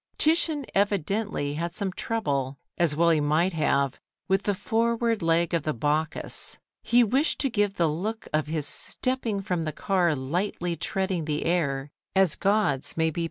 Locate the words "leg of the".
5.21-5.75